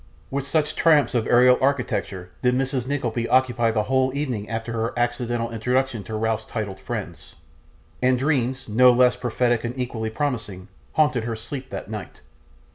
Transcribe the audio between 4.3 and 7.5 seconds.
after her accidental introduction to Ralph's titled friends;